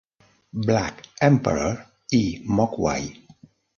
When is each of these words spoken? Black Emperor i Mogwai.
Black 0.69 1.03
Emperor 1.27 1.77
i 2.21 2.23
Mogwai. 2.57 3.07